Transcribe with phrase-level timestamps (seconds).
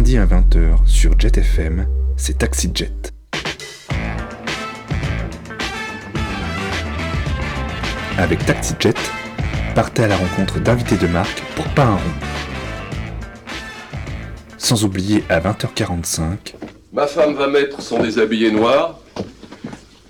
[0.00, 3.12] lundi à 20h sur Jet FM, c'est Taxi Jet.
[8.16, 8.96] Avec Taxi Jet,
[9.74, 12.00] partez à la rencontre d'invités de marque pour pas un rond.
[14.56, 16.54] Sans oublier à 20h45,
[16.94, 19.00] Ma femme va mettre son déshabillé noir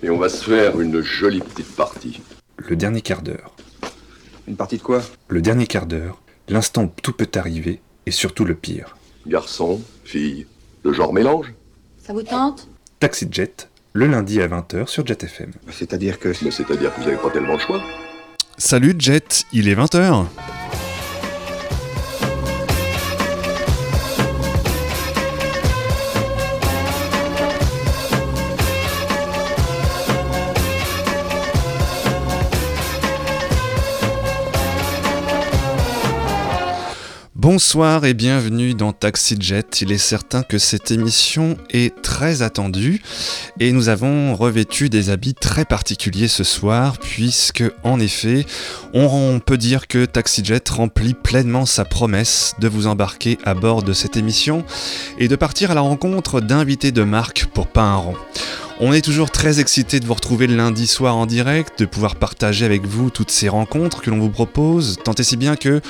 [0.01, 2.21] et on va se faire une jolie petite partie.
[2.55, 3.53] le dernier quart d'heure.
[4.47, 5.01] Une partie de quoi?
[5.27, 8.95] Le dernier quart d'heure, l'instant où tout peut arriver, et surtout le pire.
[9.27, 10.47] Garçon, fille,
[10.83, 11.53] le genre mélange.
[11.97, 12.67] Ça vous tente?
[12.99, 15.51] Taxi Jet, le lundi à 20h sur Jet FM.
[15.71, 16.29] C'est-à-dire que...
[16.43, 17.81] Mais c'est-à-dire que vous n'avez pas tellement le choix.
[18.57, 20.25] Salut Jet, il est 20h.
[37.41, 39.81] Bonsoir et bienvenue dans Taxi Jet.
[39.81, 43.01] Il est certain que cette émission est très attendue
[43.59, 48.45] et nous avons revêtu des habits très particuliers ce soir puisque en effet
[48.93, 53.81] on peut dire que Taxi Jet remplit pleinement sa promesse de vous embarquer à bord
[53.81, 54.63] de cette émission
[55.17, 58.17] et de partir à la rencontre d'invités de marque pour pas un rond.
[58.83, 62.15] On est toujours très excité de vous retrouver le lundi soir en direct, de pouvoir
[62.15, 65.81] partager avec vous toutes ces rencontres que l'on vous propose, tant et si bien que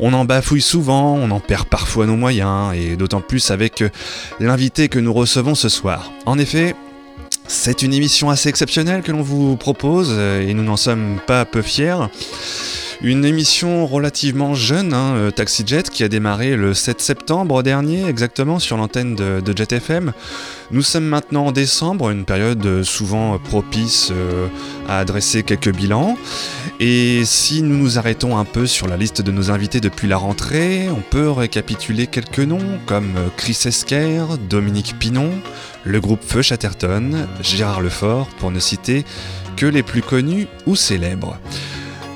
[0.00, 3.84] on en bafouille souvent, on en perd parfois nos moyens, et d'autant plus avec
[4.40, 6.10] l'invité que nous recevons ce soir.
[6.26, 6.74] En effet,
[7.46, 11.62] c'est une émission assez exceptionnelle que l'on vous propose, et nous n'en sommes pas peu
[11.62, 11.94] fiers.
[13.04, 18.06] Une émission relativement jeune, hein, euh, Taxi Jet, qui a démarré le 7 septembre dernier,
[18.06, 20.12] exactement, sur l'antenne de, de Jet FM.
[20.70, 24.46] Nous sommes maintenant en décembre, une période souvent propice euh,
[24.88, 26.16] à adresser quelques bilans.
[26.78, 30.16] Et si nous nous arrêtons un peu sur la liste de nos invités depuis la
[30.16, 35.30] rentrée, on peut récapituler quelques noms comme Chris Esquer, Dominique Pinon,
[35.82, 39.04] le groupe Feu Chatterton, Gérard Lefort, pour ne citer
[39.56, 41.36] que les plus connus ou célèbres.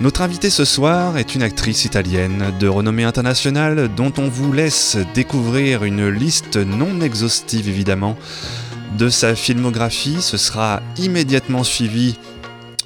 [0.01, 4.99] Notre invitée ce soir est une actrice italienne de renommée internationale dont on vous laisse
[5.15, 8.15] découvrir une liste non exhaustive évidemment
[8.99, 10.19] de sa filmographie.
[10.21, 12.19] Ce sera immédiatement suivi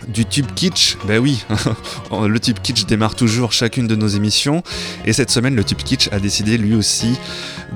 [0.06, 1.44] du tube kitsch, ben oui,
[2.12, 4.62] le tube kitsch démarre toujours chacune de nos émissions,
[5.04, 7.18] et cette semaine le tube kitsch a décidé lui aussi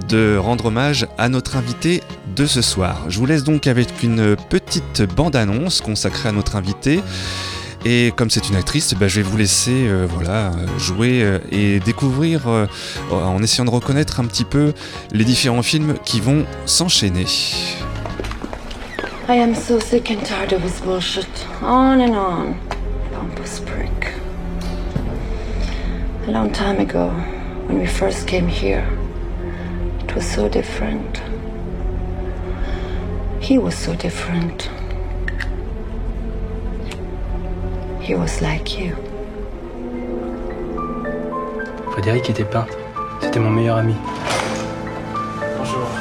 [0.09, 2.03] de rendre hommage à notre invité
[2.37, 3.05] de ce soir.
[3.09, 7.01] Je vous laisse donc avec une petite bande-annonce consacrée à notre invité.
[7.87, 11.81] Et comme c'est une actrice, bah, je vais vous laisser euh, voilà, jouer euh, et
[11.81, 12.67] découvrir euh,
[13.11, 14.73] en essayant de reconnaître un petit peu
[15.13, 17.27] les différents films qui vont s'enchaîner.
[19.29, 21.27] I am so sick and tired of his bullshit.
[21.63, 22.55] On and on.
[23.13, 24.15] Pompous prick.
[26.27, 27.11] A long time ago,
[27.69, 28.85] when we first came here,
[30.03, 31.21] it was so different.
[33.41, 34.71] He was so different.
[38.07, 38.95] He was like you.
[41.93, 42.75] Frédéric était peintre.
[43.23, 43.95] C'était mon meilleur ami.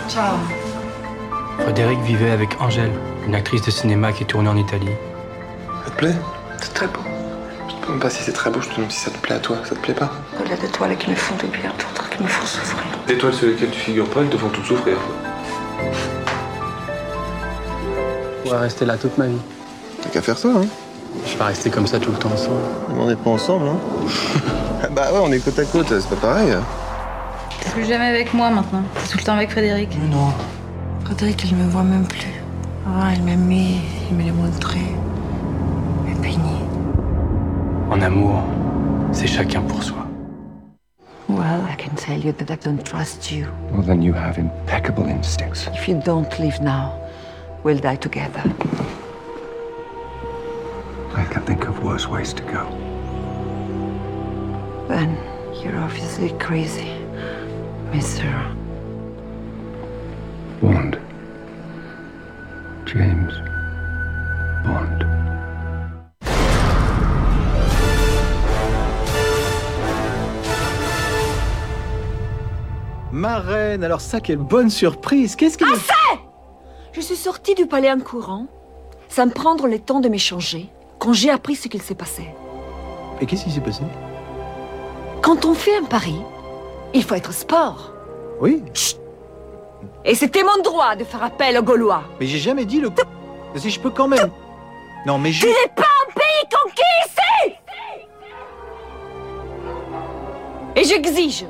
[0.10, 0.36] Ciao.
[1.60, 2.92] Frédéric vivait avec Angèle,
[3.26, 4.90] une actrice de cinéma qui tournait en Italie.
[5.86, 6.16] Ça te plaît?
[6.62, 7.00] C'est très beau.
[7.70, 9.36] Je te demande pas si c'est très beau, je te demande si ça te plaît
[9.36, 9.56] à toi.
[9.64, 10.12] Ça te plaît pas?
[10.38, 12.84] Au-delà des toiles qui me font du bien, d'autres qui me font souffrir.
[13.08, 14.98] Les étoiles sur lesquelles tu figures pas, elles te font tout souffrir.
[18.44, 19.40] Je pourrais rester là toute ma vie.
[20.02, 20.66] T'as qu'à faire ça, hein
[21.26, 22.58] Je vais rester comme ça tout le temps ensemble.
[22.98, 23.78] On n'est pas ensemble, hein
[24.92, 26.54] Bah ouais, on est côte à côte, c'est pas pareil.
[27.62, 28.84] T'es plus jamais avec moi maintenant.
[28.96, 29.90] T'es tout le temps avec Frédéric.
[30.02, 30.32] Mais non.
[31.06, 32.34] Frédéric, il me voit même plus.
[32.86, 33.78] Ah, il m'a mis,
[34.10, 34.80] il me l'a montré.
[36.06, 36.60] Mais puni.
[37.90, 38.44] En amour,
[39.12, 40.06] c'est chacun pour soi.
[41.30, 43.48] Well, I can tell you that I don't trust you.
[43.72, 45.68] Well, then you have impeccable instincts.
[45.74, 46.94] If you don't leave now,
[47.64, 48.44] we'll die together.
[51.16, 52.66] I can think of worse ways to go.
[54.88, 55.18] Then
[55.62, 56.92] you're obviously crazy,
[57.92, 58.24] Mr.
[60.62, 60.98] Bond.
[62.86, 63.34] James
[64.64, 65.06] Bond.
[73.12, 75.66] Ma reine, alors ça, quelle bonne surprise Qu'est-ce qui...
[76.94, 78.48] Je suis sortie du palais en courant,
[79.10, 80.70] sans prendre le temps de m'échanger,
[81.04, 82.30] quand j'ai appris ce qu'il s'est passé.
[83.20, 83.82] Et qu'est-ce qui s'est passé?
[85.22, 86.16] Quand on fait un pari,
[86.94, 87.92] il faut être sport.
[88.40, 88.64] Oui,
[90.06, 92.04] Et c'était mon droit de faire appel aux Gaulois.
[92.20, 92.90] mais j'ai jamais dit le...
[93.58, 94.32] Si je peux quand même...
[95.06, 95.42] Non, mais je...
[95.42, 97.56] Tu n'es pas un pays conquis ici
[100.78, 101.46] Et j'exige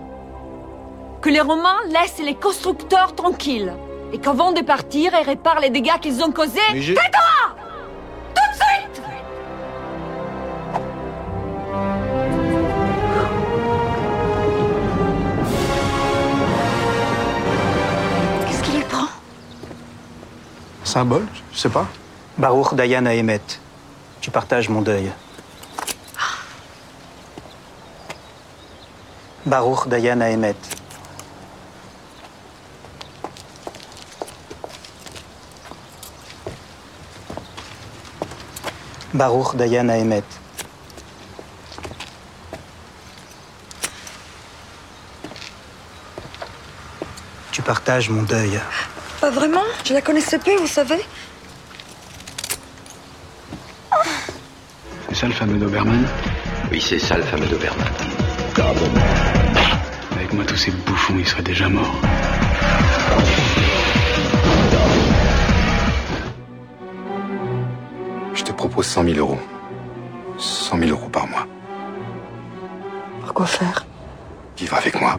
[1.21, 3.73] que les Romains laissent les constructeurs tranquilles.
[4.11, 6.59] Et qu'avant de partir, ils réparent les dégâts qu'ils ont causés.
[6.73, 7.63] Tais-toi
[20.93, 21.87] Symbole Je sais pas.
[22.37, 23.41] Baruch Dayan Emet.
[24.21, 25.11] Tu partages mon deuil.
[29.43, 30.55] Baruch Dayan Emet.
[39.15, 40.23] Baruch Dayan Emet.
[47.51, 48.61] Tu partages mon deuil.
[49.23, 50.99] Pas vraiment Je la connaissais peu, vous savez
[55.07, 56.05] C'est ça le fameux Doberman?
[56.69, 57.87] Oui, c'est ça le fameux Doberman.
[60.11, 62.01] Avec moi, tous ces bouffons, ils seraient déjà morts.
[68.33, 69.39] Je te propose 100 000 euros.
[70.37, 71.47] 100 000 euros par mois.
[73.21, 73.85] Pourquoi faire?
[74.57, 75.17] Vivre avec moi.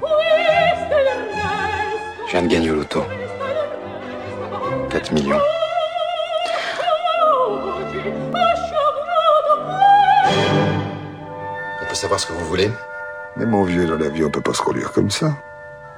[2.26, 3.02] Je viens de gagner au loto.
[5.04, 5.40] 4 millions.
[11.82, 12.70] On peut savoir ce que vous voulez
[13.36, 15.36] Mais mon vieux, dans la vie, on peut pas se conduire comme ça.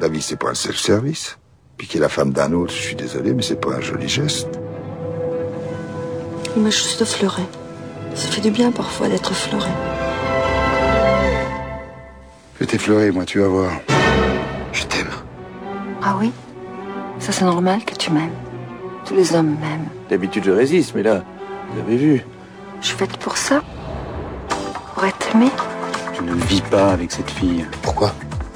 [0.01, 1.39] La vie, c'est pas un self-service.
[1.77, 4.49] Piquer la femme d'un autre, je suis désolé, mais c'est pas un joli geste.
[6.57, 7.43] Il m'a juste fleuré.
[8.15, 9.71] Ça fait du bien parfois d'être fleuré.
[12.55, 13.71] Je vais t'effleurer, moi, tu vas voir.
[14.73, 15.11] Je t'aime.
[16.03, 16.33] Ah oui?
[17.21, 18.46] Ça c'est normal que tu m'aimes.
[19.07, 19.89] Tous les hommes m'aiment.
[20.11, 21.23] D'habitude, je résiste, mais là,
[21.71, 22.25] vous avez vu.
[22.81, 23.63] Je suis faite pour ça.
[24.95, 25.51] Pour être aimée.
[26.15, 27.65] Tu ne vis pas avec cette fille.
[27.83, 28.13] Pourquoi?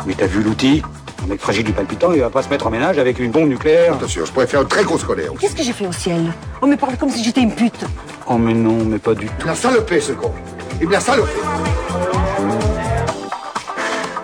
[0.06, 0.82] Mais t'as vu l'outil?
[1.22, 3.48] Un mec fragile du palpitant, il va pas se mettre en ménage avec une bombe
[3.48, 3.94] nucléaire.
[3.94, 5.32] Attention, je pourrais faire une très grosse colère.
[5.38, 6.32] Qu'est-ce que j'ai fait au ciel?
[6.62, 7.84] On me parle comme si j'étais une pute.
[8.26, 9.32] Oh mais non, mais pas du tout.
[9.40, 10.32] Il me l'a salopé, ce con.
[10.80, 11.30] Il me l'a salopé.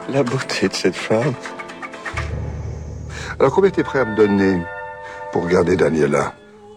[0.08, 1.34] La beauté de cette femme.
[3.38, 4.62] Alors, combien t'es prêt à me donner?
[5.36, 6.32] Pour garder Daniela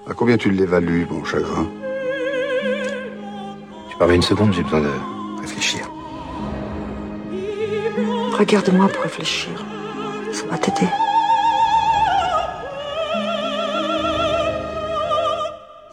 [0.10, 1.66] À combien tu l'évalues, mon chagrin?
[3.90, 4.92] Tu permets une seconde, j'ai besoin de
[5.40, 5.90] réfléchir.
[8.38, 9.66] Regarde-moi pour réfléchir.
[10.34, 10.90] Ça va t'aider.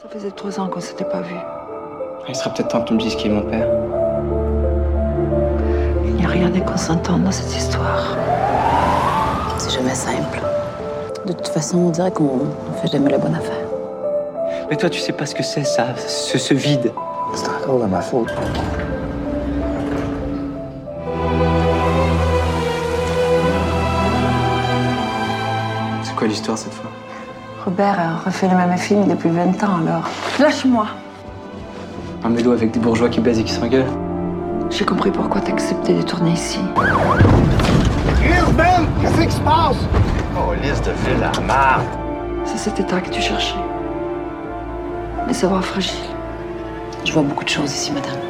[0.02, 1.34] Ça faisait trois ans qu'on s'était pas vus.
[2.28, 3.68] Il serait peut-être temps que tu me dises qui est mon père.
[6.04, 8.16] Il n'y a rien de consentant dans cette histoire.
[9.58, 10.40] C'est jamais simple.
[11.26, 13.66] De toute façon, on dirait qu'on ne fait jamais la bonne affaire.
[14.70, 16.92] Mais toi, tu sais pas ce que c'est, ça, ce, ce vide.
[17.34, 18.32] C'est encore de ma faute.
[26.02, 26.90] C'est quoi l'histoire cette fois?
[27.64, 30.08] Robert a refait le même film depuis 20 ans alors.
[30.38, 30.86] Lâche-moi
[32.24, 33.90] Un mélo avec des bourgeois qui baisent et qui s'engueulent.
[34.70, 36.60] J'ai compris pourquoi t'as accepté de tourner ici.
[38.56, 39.76] Ben, qu'est-ce qui se passe?
[40.62, 41.30] Liste de fil.
[42.44, 43.56] C'est cet état que tu cherchais.
[45.26, 46.10] Les savoirs fragiles.
[47.04, 48.25] Je vois beaucoup de choses ici, madame.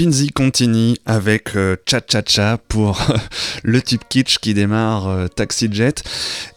[0.00, 3.06] Finzi continue avec euh, Cha Cha Cha pour
[3.62, 6.02] le tube kitsch qui démarre euh, Taxi Jet.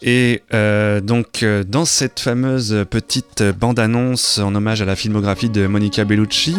[0.01, 6.05] Et euh, donc, dans cette fameuse petite bande-annonce en hommage à la filmographie de Monica
[6.05, 6.55] Bellucci,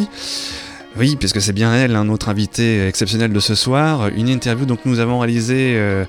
[0.96, 4.08] oui, puisque c'est bien elle, un autre invité exceptionnel de ce soir.
[4.14, 6.04] Une interview donc nous avons réalisée euh,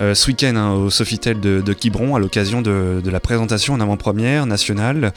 [0.00, 3.80] euh, ce week-end hein, au Sofitel de, de Quiberon à l'occasion de, la présentation en
[3.80, 5.12] avant-première nationale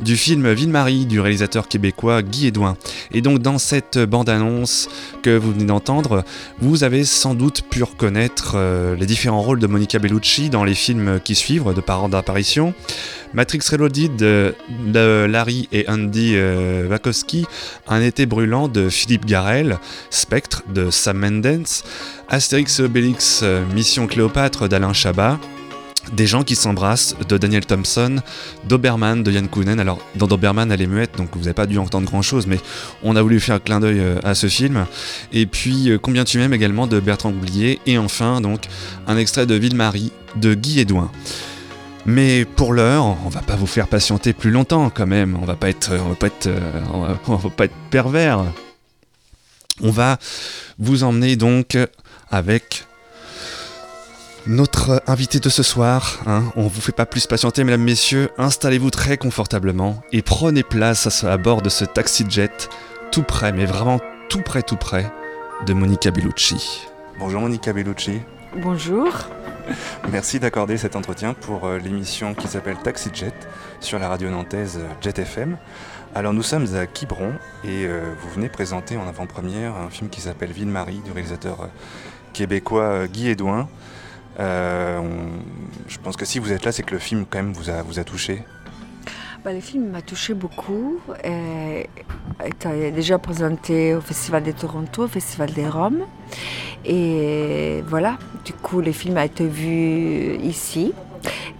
[0.00, 2.78] du film Ville-Marie du réalisateur québécois Guy Edouin.
[3.12, 4.88] Et donc dans cette bande-annonce
[5.22, 6.24] que vous venez d'entendre,
[6.58, 10.74] vous avez sans doute pu reconnaître euh, les différents rôles de Monica Bellucci dans les
[10.74, 12.72] films qui suivent de par ordre d'apparition.
[13.34, 17.46] Matrix Reloaded de, Larry et Andy euh, Wachowski,
[17.88, 19.78] Un été brûlant de Philippe Garrel,
[20.10, 21.66] Spectre de Sam Mendes,
[22.28, 25.38] Astérix et Obélix euh, Mission Cléopâtre d'Alain Chabat,
[26.12, 28.16] Des gens qui s'embrassent de Daniel Thompson,
[28.68, 29.80] Doberman de Yann Kounen.
[29.80, 32.58] Alors, dans Doberman, elle est muette, donc vous n'avez pas dû entendre grand chose, mais
[33.02, 34.84] on a voulu faire un clin d'œil euh, à ce film.
[35.32, 37.78] Et puis, Combien tu m'aimes également de Bertrand Goulier.
[37.86, 38.62] Et enfin, donc,
[39.06, 41.10] un extrait de Ville-Marie de Guy Edouin.
[42.04, 45.38] Mais pour l'heure, on va pas vous faire patienter plus longtemps quand même.
[45.40, 47.74] On va pas être, on va pas être, euh, on va, on va pas être
[47.90, 48.44] pervers.
[49.82, 50.18] On va
[50.78, 51.76] vous emmener donc
[52.30, 52.86] avec
[54.46, 56.20] notre invité de ce soir.
[56.26, 56.44] Hein.
[56.56, 58.30] On vous fait pas plus patienter, mesdames, messieurs.
[58.38, 62.68] Installez-vous très confortablement et prenez place à, à bord de ce taxi jet,
[63.12, 65.10] tout près, mais vraiment tout près, tout près
[65.66, 66.82] de Monica Bellucci.
[67.18, 68.20] Bonjour Monica Bellucci.
[68.56, 69.08] Bonjour.
[70.10, 73.34] Merci d'accorder cet entretien pour euh, l'émission qui s'appelle Taxi Jet
[73.80, 75.56] sur la radio nantaise euh, Jet FM.
[76.14, 77.32] Alors nous sommes à Quiberon
[77.64, 81.68] et euh, vous venez présenter en avant-première un film qui s'appelle Ville-Marie du réalisateur
[82.32, 83.68] québécois Guy Edouin.
[84.38, 88.04] Je pense que si vous êtes là, c'est que le film quand même vous a
[88.04, 88.44] touché.
[89.44, 91.00] Bah, le film m'a touché beaucoup.
[91.24, 91.88] Et
[92.44, 96.02] était déjà présenté au Festival de Toronto, au Festival de Rome.
[96.84, 100.92] Et voilà, du coup, le film a été vu ici.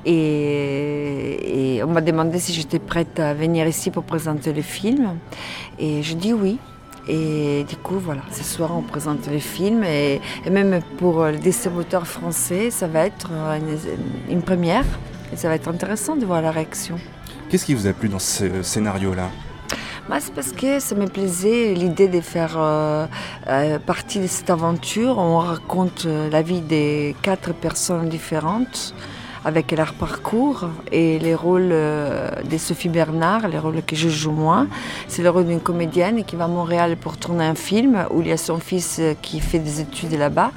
[0.05, 5.19] Et, et on m'a demandé si j'étais prête à venir ici pour présenter le film.
[5.81, 6.59] Et je dis oui.
[7.09, 9.83] Et du coup, voilà, ce soir, on présente le film.
[9.83, 14.85] Et, et même pour les distributeurs français, ça va être une, une première.
[15.33, 16.97] Et ça va être intéressant de voir la réaction.
[17.53, 19.29] Qu'est-ce qui vous a plu dans ce scénario-là?
[20.09, 23.07] Moi, c'est parce que ça me plaisait l'idée de faire euh,
[23.47, 25.19] euh, partie de cette aventure.
[25.19, 28.95] On raconte euh, la vie des quatre personnes différentes
[29.45, 34.31] avec leur parcours et les rôles euh, de Sophie Bernard, les rôles que je joue
[34.31, 34.67] moi.
[35.09, 38.29] C'est le rôle d'une comédienne qui va à Montréal pour tourner un film où il
[38.29, 40.53] y a son fils euh, qui fait des études là-bas.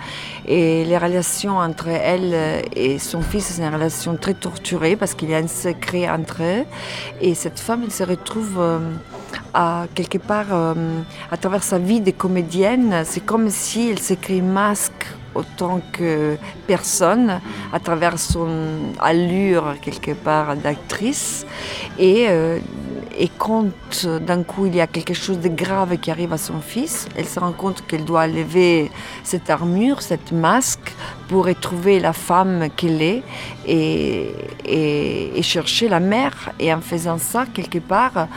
[0.48, 5.14] Et les relations entre elle euh, et son fils, c'est une relation très torturée parce
[5.16, 6.64] qu'il y a un secret entre eux.
[7.22, 8.62] Et cette femme, elle se retrouve
[9.54, 10.48] à quelque part
[11.32, 13.04] à travers sa vie de comédienne.
[13.06, 14.00] C'est comme si elle
[14.30, 16.38] un masque autant que
[16.68, 17.40] personne
[17.72, 18.50] à travers son
[19.00, 21.46] allure quelque part d'actrice
[22.00, 22.60] et euh,
[23.38, 23.72] quand
[24.28, 27.26] d'un coup il y a quelque chose de grave qui arrive à son fils, elle
[27.26, 28.92] se rend compte qu'elle doit lever
[29.24, 30.94] cette armure, cette masque
[31.28, 33.24] pour retrouver la femme qu'elle est
[33.66, 34.32] et,
[34.66, 36.52] et, et chercher la mère.
[36.60, 38.28] Et en faisant ça, quelque part,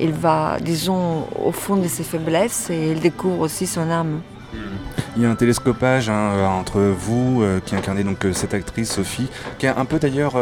[0.00, 4.20] elle va, disons, au fond de ses faiblesses et elle découvre aussi son âme.
[5.18, 8.54] Il y a un télescopage hein, euh, entre vous, euh, qui incarnez donc euh, cette
[8.54, 10.34] actrice Sophie, qui a un peu d'ailleurs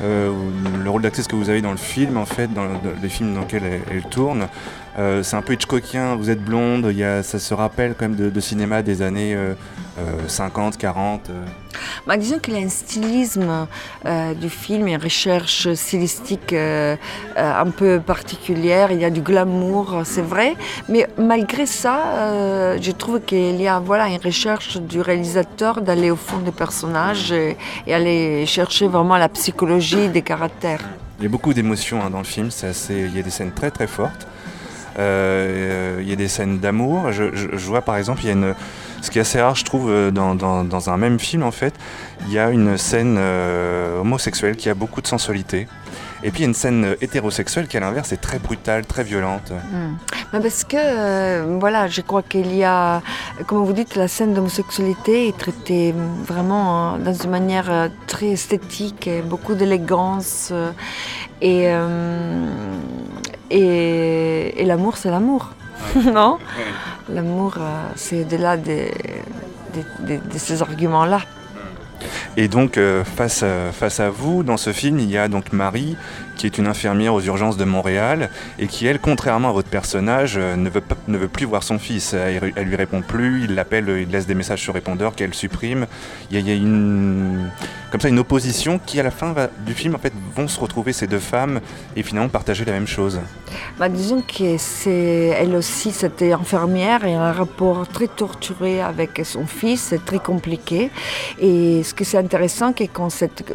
[0.00, 2.66] le rôle d'actrice que vous avez dans le film, en fait, dans,
[3.00, 4.48] les films dans lesquels elle tourne,
[4.98, 8.08] Euh, c'est un peu Hitchcockien, vous êtes blonde, il y a, ça se rappelle quand
[8.08, 9.54] même de, de cinéma des années euh,
[9.98, 11.30] euh, 50, 40.
[11.30, 11.44] euh.
[12.06, 13.66] Bah, disons qu'il y a un stylisme
[14.06, 16.52] euh, du film, une recherche stylistique
[17.36, 20.56] un peu particulière, il y a du glamour, c'est vrai,
[20.88, 26.16] mais malgré ça, je trouve qu'il y a voilà, une recherche du réalisateur d'aller au
[26.16, 30.80] fond des personnages et, et aller chercher vraiment la psychologie des caractères.
[31.20, 33.52] Il y a beaucoup d'émotions hein, dans le film, assez- il y a des scènes
[33.52, 34.26] très très fortes.
[34.98, 37.12] Euh, il y a des scènes d'amour.
[37.12, 37.24] Je,
[37.56, 38.54] vois par exemple, il y a une,
[39.00, 41.74] ce qui est assez rare, je trouve, euh, dans, un même film en fait,
[42.26, 45.68] il y a une scène euh, homosexuelle qui a beaucoup de sensualité.
[46.24, 49.04] Et puis il y a une scène hétérosexuelle qui à l'inverse est très brutale, très
[49.04, 49.52] violente.
[50.32, 53.02] Mais parce que, voilà, je crois qu'il y a,
[53.46, 55.94] comme vous dites, la scène d'homosexualité est traitée
[56.26, 60.52] vraiment euh, dans une manière très esthétique, beaucoup d'élégance.
[61.40, 61.72] et
[63.50, 65.50] et, et l'amour, c'est l'amour,
[65.96, 66.38] non
[67.08, 68.88] L'amour, euh, c'est au-delà de
[70.36, 71.20] ces arguments-là.
[72.36, 75.52] Et donc, euh, face, à, face à vous, dans ce film, il y a donc
[75.52, 75.96] Marie,
[76.38, 80.36] qui est une infirmière aux urgences de Montréal, et qui, elle, contrairement à votre personnage,
[80.38, 82.14] euh, ne veut, ne veut plus voir son fils.
[82.14, 85.86] Elle, elle lui répond plus, il l'appelle, il laisse des messages sur répondeur qu'elle supprime.
[86.30, 87.50] Il y a, une,
[87.90, 89.34] comme ça, une opposition qui, à la fin
[89.66, 91.60] du film, en fait, vont se retrouver ces deux femmes
[91.96, 93.20] et finalement partager la même chose.
[93.78, 99.46] Bah, disons que c'est elle aussi, c'était infirmière et un rapport très torturé avec son
[99.46, 100.90] fils, c'est très compliqué.
[101.40, 103.54] Et ce qui est intéressant, c'est quand cette,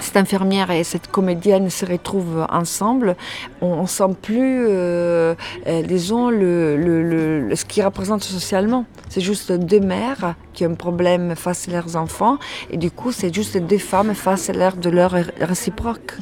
[0.00, 3.16] cette infirmière et cette comédienne se retrouvent ensemble,
[3.60, 5.34] on ne sent plus, euh,
[5.66, 7.02] euh, disons, le, le-
[7.48, 8.84] le- ce qu'ils représentent socialement.
[9.08, 12.38] C'est juste deux mères qui ont un problème face à leurs enfants,
[12.70, 16.14] et du coup, c'est juste deux femmes face à l'air de leur réciproque.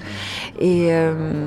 [0.59, 1.45] Et, euh,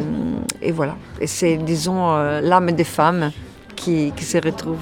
[0.62, 0.96] et voilà.
[1.22, 3.32] Et c'est, disons, l'âme des femmes
[3.76, 4.80] qui, qui se retrouve.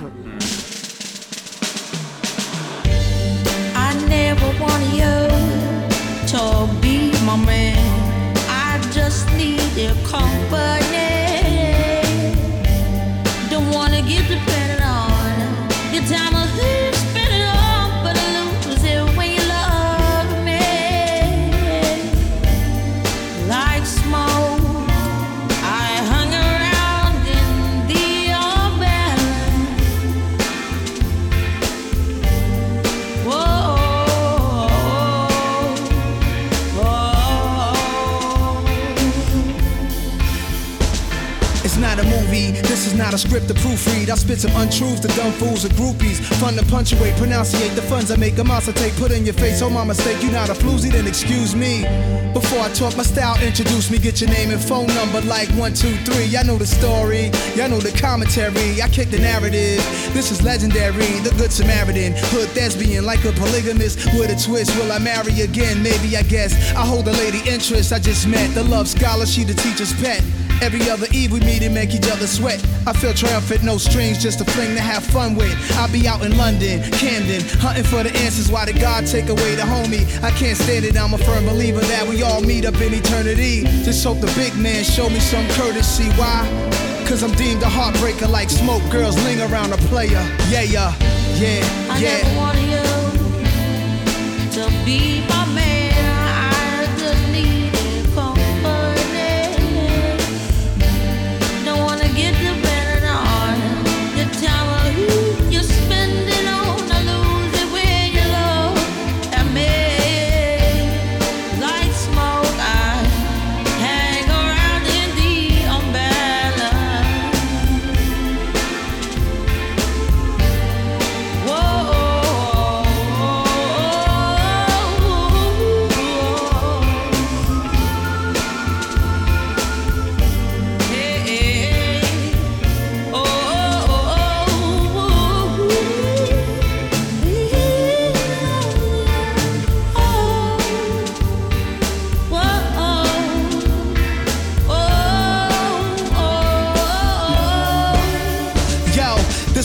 [3.76, 4.52] I never
[9.78, 10.35] you call
[43.16, 44.10] a script to proofread.
[44.10, 46.20] I spit some untruths to dumb fools and groupies.
[46.42, 48.38] Fun to punctuate, pronunciate the funds I make.
[48.38, 49.62] A monster take, put in your face.
[49.62, 51.84] Oh, my mistake, you not a floozy, then excuse me.
[52.34, 55.74] Before I talk my style, introduce me, get your name and phone number like one,
[55.74, 56.26] two, three.
[56.26, 58.82] Y'all know the story, y'all know the commentary.
[58.82, 59.80] I kick the narrative.
[60.14, 62.14] This is legendary, the good Samaritan.
[62.36, 64.76] Hood thespian, like a polygamist with a twist.
[64.76, 65.82] Will I marry again?
[65.82, 66.52] Maybe, I guess.
[66.76, 68.54] I hold a lady interest I just met.
[68.54, 70.22] The love scholar, she the teacher's pet.
[70.62, 72.64] Every other eve we meet and make each other sweat.
[72.88, 75.56] I feel triumphant, no strings, just a fling to have fun with.
[75.78, 78.52] I'll be out in London, Camden, hunting for the answers.
[78.52, 80.06] Why did God take away the homie?
[80.24, 83.64] I can't stand it, I'm a firm believer that we all meet up in eternity.
[83.84, 86.10] Just hope the big man show me some courtesy.
[86.12, 86.48] Why?
[87.08, 88.82] Cause I'm deemed a heartbreaker like smoke.
[88.92, 90.10] Girls ling around a player.
[90.50, 90.94] Yeah, yeah,
[91.36, 91.92] yeah, yeah.
[91.92, 92.82] I never wanted you
[94.54, 95.85] to be my man.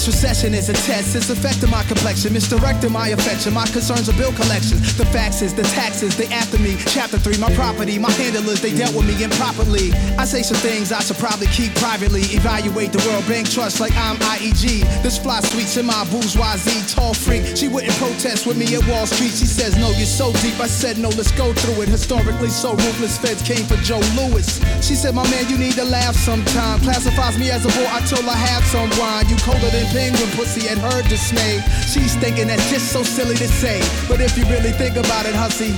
[0.01, 3.53] This recession is a test, it's affecting my complexion, misdirecting my affection.
[3.53, 4.97] My concerns are bill collections.
[4.97, 6.79] The faxes, the taxes, they after me.
[6.87, 9.93] Chapter 3, my property, my handlers, they dealt with me improperly.
[10.17, 12.23] I say some things I should probably keep privately.
[12.33, 14.81] Evaluate the World Bank Trust like I'm IEG.
[15.03, 17.45] This fly sweets in my bourgeoisie, tall freak.
[17.55, 19.37] She wouldn't protest with me at Wall Street.
[19.37, 20.57] She says, No, you're so deep.
[20.65, 21.91] I said, No, let's go through it.
[21.91, 24.65] Historically, so ruthless feds came for Joe Lewis.
[24.81, 26.81] She said, My man, you need to laugh sometime.
[26.81, 29.29] Classifies me as a bore until I have some wine.
[29.29, 31.61] You colder than penguin pussy at her dismay.
[31.87, 33.79] She's thinking that's just so silly to say.
[34.09, 35.75] But if you really think about it, hussy.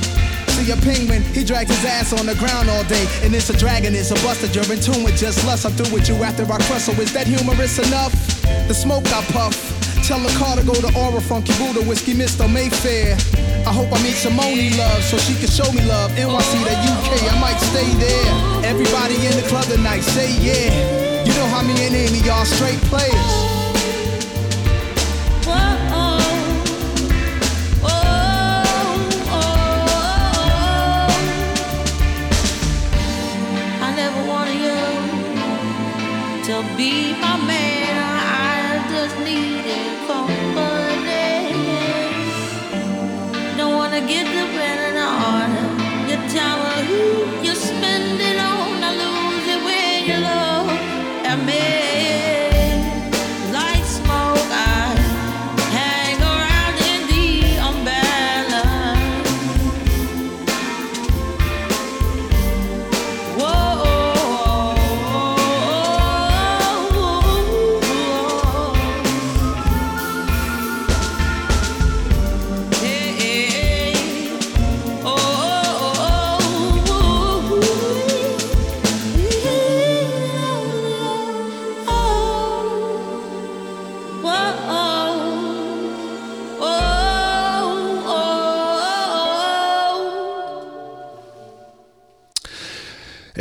[0.53, 3.07] See a penguin, he drags his ass on the ground all day.
[3.25, 5.65] And it's a dragon, it's a buster, you're in tune with just lust.
[5.67, 8.13] I'm through with you after I crush, so is that humorous enough?
[8.69, 9.57] The smoke I puff.
[10.07, 12.51] Tell the car to go to Aura Funky Buddha, Whiskey Mr.
[12.53, 13.17] Mayfair.
[13.65, 16.11] I hope I meet Simone Love so she can show me love.
[16.13, 18.67] NYC to UK, I might stay there.
[18.67, 21.25] Everybody in the club tonight, say yeah.
[21.25, 23.52] You know how me and Amy are straight players.
[36.53, 38.02] To be my man.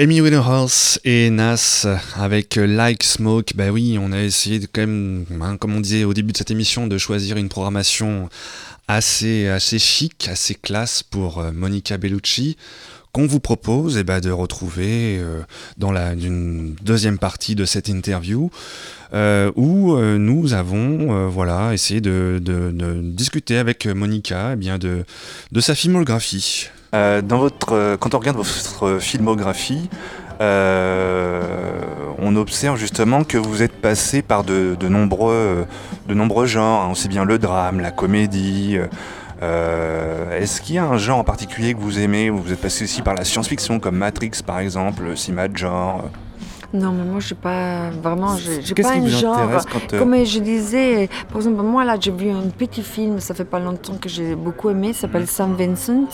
[0.01, 1.85] Amy Winehouse et Nas
[2.15, 3.53] avec Like Smoke.
[3.53, 6.49] Bah oui, on a essayé quand même, hein, comme on disait au début de cette
[6.49, 8.27] émission, de choisir une programmation
[8.87, 12.57] assez, assez chic, assez classe pour euh, Monica Bellucci
[13.11, 15.41] qu'on vous propose eh ben, de retrouver euh,
[15.77, 18.49] dans la une deuxième partie de cette interview
[19.13, 22.41] euh, où nous avons voilà, essayé de,
[23.03, 25.05] discuter avec Monica eh bien, de
[25.59, 26.71] sa filmographie.
[26.93, 29.89] Euh, dans votre, euh, quand on regarde votre filmographie,
[30.41, 31.41] euh,
[32.19, 35.65] on observe justement que vous êtes passé par de, de nombreux,
[36.07, 38.77] de nombreux genres, hein, aussi bien le drame, la comédie.
[39.41, 42.83] euh, Est-ce qu'il y a un genre en particulier que vous aimez Vous êtes passé
[42.83, 46.03] aussi par la science-fiction, comme Matrix par exemple, cinéma de genre.
[46.73, 48.35] Non, mais moi, je n'ai pas vraiment.
[48.35, 49.65] Qu'est-ce pas un genre.
[49.71, 53.33] quand, euh, Comme je disais, par exemple, moi, là, j'ai vu un petit film, ça
[53.33, 56.07] fait pas longtemps que j'ai beaucoup aimé, ça s'appelle Saint Vincent.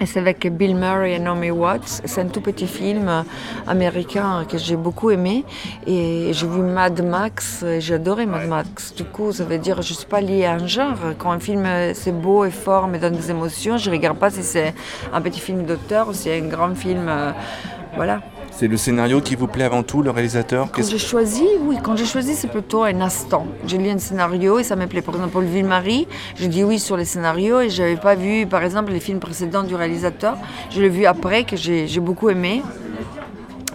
[0.00, 2.00] Et c'est avec Bill Murray et Naomi Watts.
[2.04, 3.24] C'est un tout petit film
[3.66, 5.44] américain que j'ai beaucoup aimé.
[5.86, 8.94] Et j'ai vu Mad Max, et j'ai adoré Mad Max.
[8.94, 10.96] Du coup, ça veut dire je ne suis pas liée à un genre.
[11.18, 14.30] Quand un film c'est beau et fort, me donne des émotions, je ne regarde pas
[14.30, 14.74] si c'est
[15.12, 17.06] un petit film d'auteur ou si c'est un grand film.
[17.08, 17.32] euh,
[17.94, 18.20] voilà.
[18.56, 21.96] C'est le scénario qui vous plaît avant tout, le réalisateur Quand j'ai choisi, oui, quand
[21.96, 23.46] j'ai choisi, c'est plutôt un instant.
[23.66, 25.02] J'ai lu un scénario et ça me plaît.
[25.02, 28.14] Par exemple, pour le Ville-Marie, j'ai dit oui sur les scénarios et je n'avais pas
[28.14, 30.36] vu, par exemple, les films précédents du réalisateur.
[30.70, 32.62] Je l'ai vu après, que j'ai beaucoup aimé.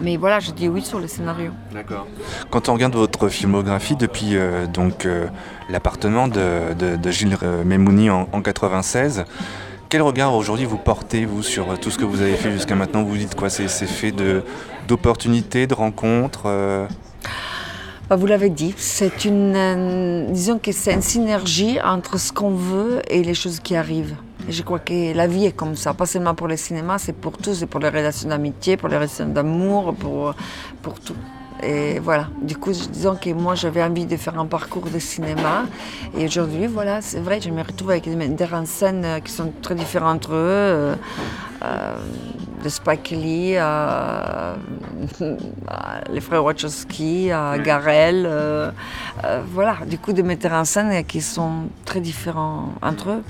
[0.02, 1.50] Mais voilà, j'ai dit oui sur les scénarios.
[1.74, 2.06] D'accord.
[2.48, 5.26] Quand on regarde votre filmographie depuis euh, donc euh,
[5.68, 9.24] l'appartement de, de- de Gilles euh, Memouni en, en 96,
[9.90, 12.76] quel regard aujourd'hui vous portez vous sur euh, tout ce que vous avez fait jusqu'à
[12.76, 13.02] maintenant?
[13.02, 13.50] Vous dites quoi?
[13.50, 14.14] C'est fait
[14.86, 16.86] d'opportunités, de rencontres euh,
[18.08, 22.52] Bah, vous l'avez dit, c'est une, euh, disons que c'est une synergie entre ce qu'on
[22.52, 24.14] veut et les choses qui arrivent.
[24.48, 27.36] Je crois que la vie est comme ça, pas seulement pour le cinéma, c'est pour
[27.36, 30.34] tout, c'est pour les relations d'amitié, pour les relations d'amour, pour,
[30.82, 31.16] pour tout.
[31.62, 35.66] Et voilà, du coup, disons que moi j'avais envie de faire un parcours de cinéma.
[36.16, 39.52] Et aujourd'hui, voilà, c'est vrai, je me retrouve avec des metteurs en scène qui sont
[39.62, 40.96] très différents entre eux.
[41.62, 41.94] euh,
[42.62, 44.54] de Spike Lee à,
[45.68, 48.26] à les frères Wachowski, à Garel.
[48.26, 48.70] euh,
[49.24, 53.22] euh, voilà, du coup, des metteurs en scène qui sont très différents entre eux.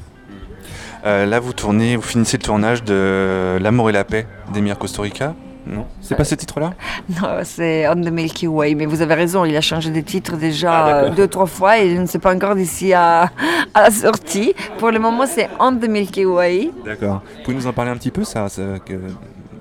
[1.04, 5.34] Là, vous tournez, vous finissez le tournage de L'amour et la paix d'Emir Kusturica
[5.66, 6.72] Non C'est pas ce titre-là?
[7.20, 10.36] Non, c'est On the Milky Way, mais vous avez raison, il a changé de titre
[10.36, 13.30] déjà Ah, deux, trois fois et je ne sais pas encore d'ici à,
[13.74, 14.54] à la sortie.
[14.78, 16.70] Pour le moment, c'est On the Milky Way.
[16.84, 17.22] D'accord.
[17.38, 18.94] Vous pouvez nous en parler un petit peu, ça, ça, que-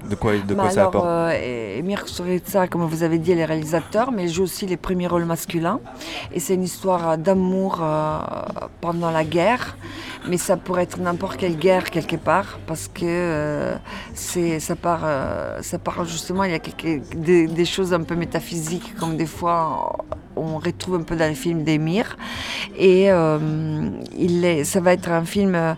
[0.10, 3.32] De quoi, de Bah quoi ça alors, apporte euh, Emir Kusturica, comme vous avez dit,
[3.32, 5.80] elle est réalisateur, mais elle joue aussi les premiers rôles masculins.
[6.34, 8.20] Et c'est une histoire d'amour euh,
[8.82, 9.78] pendant la guerre,
[10.28, 13.76] mais ça pourrait être n'importe quelle guerre quelque part, parce que euh,
[14.16, 18.02] c'est, ça, part, euh, ça part justement, il y a quelques- des, des choses un
[18.02, 19.96] peu métaphysiques, comme des fois
[20.36, 22.18] on retrouve un peu dans les films d'Emir.
[22.78, 23.38] Et euh,
[24.18, 25.74] il est, ça va être un film euh,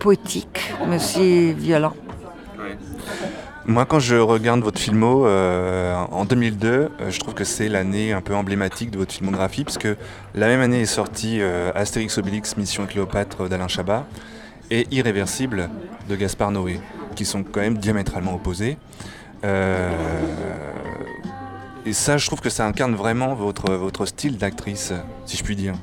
[0.00, 1.94] poétique, mais aussi violent.
[3.68, 8.12] Moi, quand je regarde votre filmo euh, en 2002, euh, je trouve que c'est l'année
[8.12, 9.96] un peu emblématique de votre filmographie, parce que
[10.36, 14.06] la même année est sorti euh, Astérix Obélix Mission Cléopâtre d'Alain Chabat
[14.70, 15.68] et Irréversible
[16.08, 16.78] de Gaspard Noé,
[17.16, 18.78] qui sont quand même diamétralement opposés.
[19.44, 19.90] Euh,
[21.84, 24.92] et ça, je trouve que ça incarne vraiment votre, votre style d'actrice,
[25.24, 25.74] si je puis dire.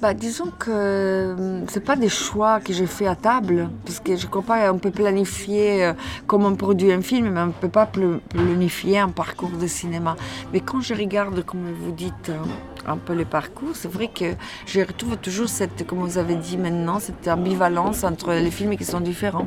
[0.00, 4.16] Bah, disons que hum, c'est pas des choix que j'ai fait à table, parce que
[4.16, 5.92] je crois pas on peut planifier euh,
[6.26, 10.16] comment on produit un film, mais on peut pas pl- planifier un parcours de cinéma.
[10.52, 12.38] Mais quand je regarde, comme vous dites, euh,
[12.86, 14.34] un peu le parcours, c'est vrai que
[14.66, 18.84] je retrouve toujours cette, comme vous avez dit maintenant, cette ambivalence entre les films qui
[18.84, 19.46] sont différents.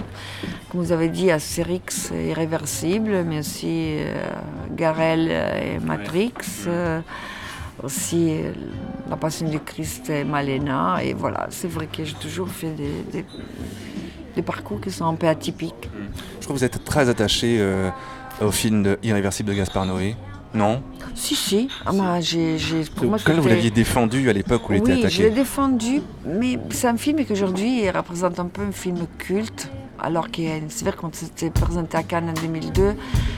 [0.70, 4.16] Comme vous avez dit, Astérix irréversible, mais aussi euh,
[4.76, 6.34] Garel et Matrix.
[6.68, 7.00] euh,
[7.84, 8.32] aussi
[9.10, 11.04] La Passion du Christ et Malena.
[11.04, 13.26] Et voilà, c'est vrai que j'ai toujours fait des, des-
[14.36, 15.90] des parcours qui sont un peu atypiques.
[16.40, 17.90] Je trouve que vous êtes très attaché euh,
[18.42, 20.16] au film de Irréversible de Gaspard Noé?
[20.54, 20.82] Non?
[21.14, 21.68] Si, si.
[21.86, 22.58] Ah, moi, j'ai,
[22.96, 26.02] pour moi, vous l'aviez défendu à l'époque où il était Oui, je l'ai attaqué défendu,
[26.26, 29.70] mais c'est un film qui aujourd'hui il représente un peu un film culte.
[30.02, 32.94] Alors que c'est vrai quand c'était présenté à Cannes en 2002,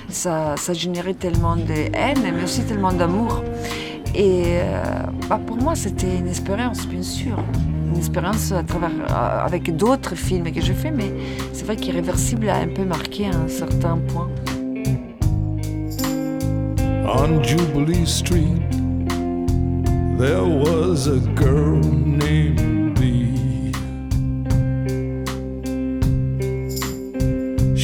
[0.09, 3.43] ça, ça générait tellement de haine, mais aussi tellement d'amour.
[4.13, 4.83] Et euh,
[5.29, 7.37] bah, pour moi, c'était une expérience, bien sûr.
[7.89, 11.11] Une expérience à travers, euh, avec d'autres films que j'ai fait, mais
[11.53, 14.29] c'est vrai qu'Irréversible a un peu marqué un certain point.
[17.13, 18.61] On Jubilee Street,
[20.17, 22.70] there was a girl named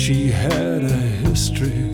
[0.07, 1.91] She had a history,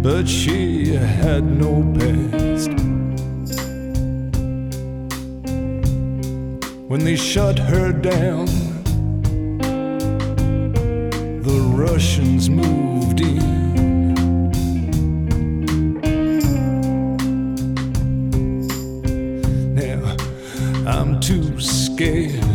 [0.00, 2.70] but she had no past.
[6.86, 8.46] When they shut her down,
[11.42, 13.74] the Russians moved in.
[19.74, 20.16] Now
[20.86, 22.47] I'm too scared.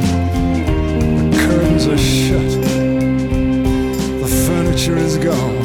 [0.00, 2.50] The curtains are shut.
[4.22, 5.56] The furniture is gone.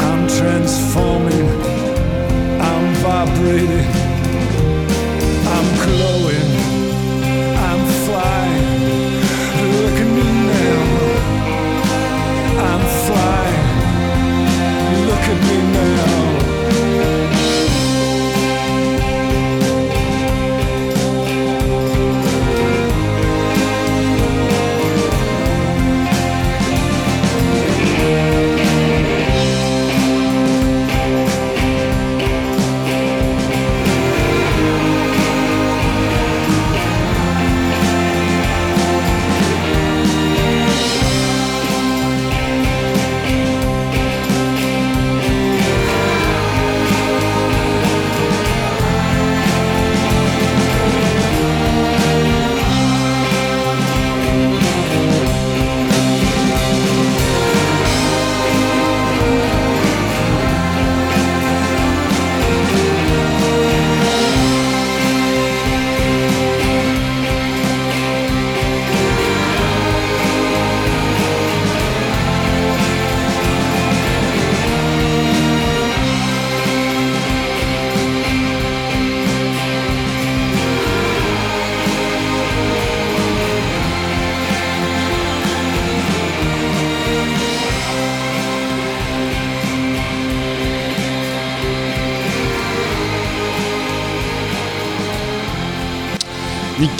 [0.00, 1.48] I'm transforming.
[2.60, 4.09] I'm vibrating.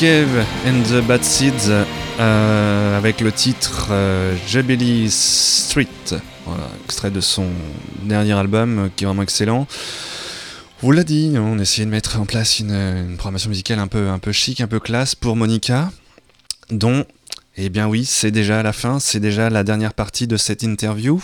[0.00, 1.68] Cave and the Bad Seeds
[2.18, 4.34] euh, avec le titre euh,
[5.10, 5.86] Street,
[6.86, 7.46] extrait de son
[8.04, 9.66] dernier album euh, qui est vraiment excellent.
[10.82, 14.32] On vous l'a dit, on essayait de mettre en place une, programmation musicale un peu,
[14.32, 15.92] chic, un peu classe pour Monica,
[16.70, 17.04] dont,
[17.58, 21.22] eh bien oui, c'est déjà la fin, c'est déjà la dernière partie de cette interview.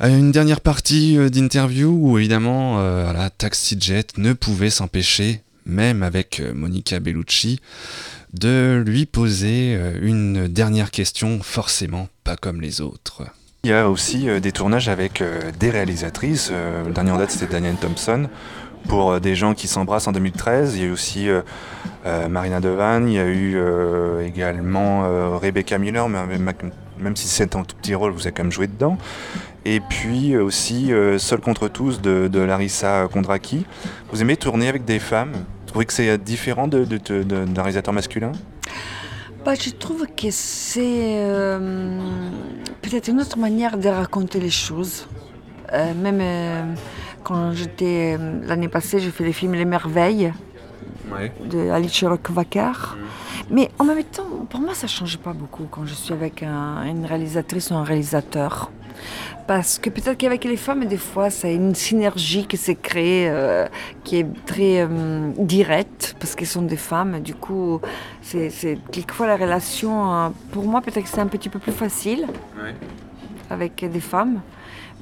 [0.00, 6.40] Euh, Une dernière partie d'interview où évidemment euh, Taxi Jet ne pouvait s'empêcher, même avec
[6.40, 7.60] euh, Monica Bellucci,
[8.32, 13.22] de lui poser euh, une dernière question, forcément pas comme les autres.
[13.64, 15.22] Il y a aussi euh, des tournages avec
[15.60, 16.50] des réalisatrices.
[16.50, 18.28] Le dernier en date, c'était Daniel Thompson.
[18.86, 21.28] Pour des gens qui s'embrassent en 2013, il y a eu aussi
[22.30, 23.58] Marina Devan, il y a eu
[24.24, 28.68] également Rebecca Miller, même, si c'est un tout petit rôle, vous avez quand même joué
[28.68, 28.96] dedans.
[29.64, 33.66] Et puis aussi Seul contre tous de, Larissa Kondraki.
[34.12, 35.32] Vous aimez tourner avec des femmes?
[35.68, 38.32] Trouvez que c'est différent de, de- de- de- d'un réalisateur masculin?
[39.44, 42.00] Bah, je trouve que c'est euh,
[42.82, 45.06] peut-être une autre manière de raconter les choses.
[45.72, 46.62] Euh, même euh,
[47.24, 50.32] quand j'étais l'année passée, j'ai fait le film Les Merveilles
[51.44, 52.96] de Alice Rockwacker.
[53.50, 56.42] Mais en même temps, pour moi, ça ne change pas beaucoup quand je suis avec
[56.42, 58.70] un- une réalisatrice ou un réalisateur.
[59.46, 63.66] Parce que peut-être qu'avec les femmes, des fois, c'est une synergie qui s'est créée, euh,
[64.04, 67.20] qui est très euh, directe, parce qu'elles sont des femmes.
[67.20, 67.80] Du coup,
[68.20, 72.26] c'est quelquefois la relation, euh, pour moi, peut-être que c'est un petit peu plus facile
[73.48, 74.40] avec des femmes.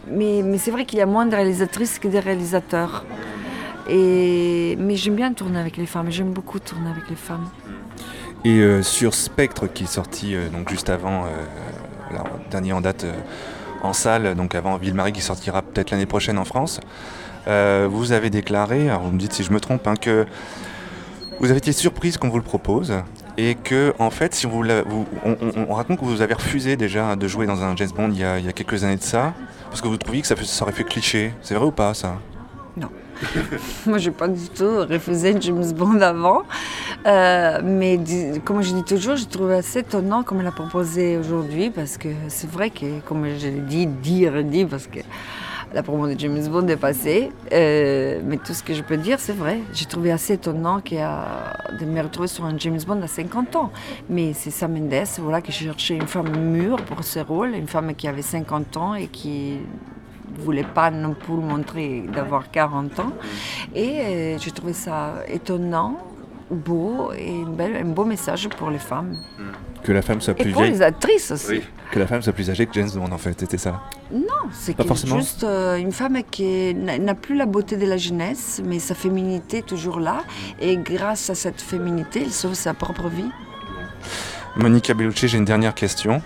[0.09, 3.05] Mais, mais c'est vrai qu'il y a moins de réalisatrices que des réalisateurs.
[3.89, 7.49] Et, mais j'aime bien tourner avec les femmes, j'aime beaucoup tourner avec les femmes.
[8.45, 12.19] Et euh, sur Spectre, qui est sorti euh, donc juste avant, euh,
[12.51, 13.13] dernier en date euh,
[13.87, 16.81] en salle, donc avant Ville-Marie, qui sortira peut-être l'année prochaine en France,
[17.49, 20.27] euh, vous avez déclaré, alors vous me dites si je me trompe, hein, que
[21.41, 22.95] vous avez été surprise qu'on vous le propose,
[23.39, 26.77] et que en fait, si vous, vous- on, on- on raconte que vous avez refusé
[26.77, 29.35] déjà de jouer dans un James Bond il y a, quelques années de ça,
[29.71, 31.35] parce que vous trouviez que ça, ça aurait fait cliché.
[31.43, 32.17] C'est vrai ou pas ça?
[33.87, 36.43] Moi, je n'ai pas du tout refusé James Bond avant.
[37.07, 37.99] Euh, mais
[38.45, 42.09] comme je dis toujours, je trouve assez étonnant comme elle a proposé aujourd'hui, parce que
[42.29, 45.01] c'est vrai que, comme je l'ai dit, dire, dit, parce que
[45.75, 47.31] la promo de James Bond est passée.
[47.53, 49.61] Euh, mais tout ce que je peux dire, c'est vrai.
[49.73, 53.57] J'ai trouvé assez étonnant qu'il a de me retrouver sur un James Bond à 50
[53.57, 53.71] ans.
[54.09, 57.95] Mais c'est Sam Mendes, voilà, qui cherchait une femme mûre pour ce rôle, une femme
[57.95, 59.59] qui avait 50 ans et qui
[60.39, 63.13] voulait pas non plus montrer d'avoir 40 ans.
[63.75, 65.99] Et euh, j'ai trouvé ça étonnant,
[66.51, 69.17] beau et une belle- un beau message pour les femmes.
[69.83, 70.73] Que la femme soit Et plus pour vieille.
[70.75, 71.61] les actrices aussi.
[71.93, 73.83] Que la femme soit plus âgée que James Bond en fait, c'était ça.
[74.13, 74.21] Non,
[74.53, 75.17] c'est Pas que forcément.
[75.19, 78.95] juste euh, une femme qui n'a n'a plus la beauté de la jeunesse, mais sa
[78.97, 80.25] féminité est toujours là.
[80.61, 83.31] Et grâce à cette féminité, elle sauve sa propre vie.
[84.57, 86.23] Monica Bellucci, j'ai une dernière question.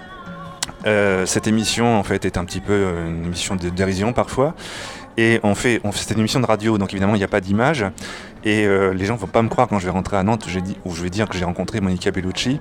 [0.87, 4.55] Euh, cette émission, en fait, est un petit peu euh, une émission de dérision parfois.
[5.16, 7.85] Et on fait, cette émission de radio, donc évidemment, il n'y a pas d'image.
[8.45, 10.47] Et euh, les gens ne vont pas me croire quand je vais rentrer à Nantes,
[10.87, 12.61] où je vais dire que j'ai rencontré Monica Bellucci.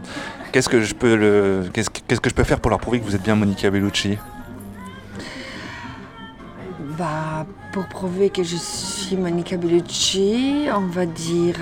[0.51, 3.23] Qu'est-ce que je peux qu'est-ce, que- je peux faire pour leur prouver que vous êtes
[3.23, 4.17] bien Monica Bellucci?
[6.97, 11.55] Bah, pour prouver que je suis Monica Bellucci, on va dire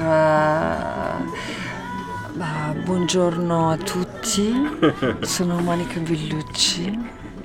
[2.38, 4.54] bah, buongiorno a tutti,
[5.22, 6.98] sono Monica Bellucci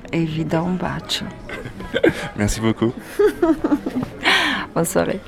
[0.09, 1.25] e vi do un bacio.
[2.35, 2.93] Merci beaucoup.
[4.71, 5.19] Bonne soirée.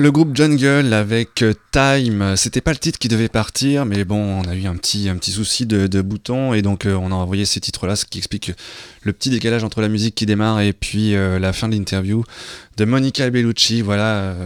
[0.00, 4.44] Le groupe Jungle avec euh, Time, c'était pas le titre qui devait partir, mais bon,
[4.44, 7.16] on a eu un petit, un petit souci de, bouton et donc euh, on a
[7.16, 8.52] envoyé ces titres-là, ce qui explique
[9.02, 12.22] le petit décalage entre la musique qui démarre et puis euh, la fin de l'interview
[12.76, 13.82] de Monica Bellucci.
[13.82, 14.36] Voilà,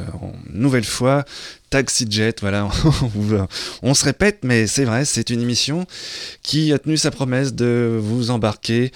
[0.48, 1.26] nouvelle fois,
[1.68, 2.70] Taxi Jet, voilà,
[3.82, 5.84] on, se répète, mais c'est vrai, c'est une émission
[6.42, 8.90] qui a tenu sa promesse de vous embarquer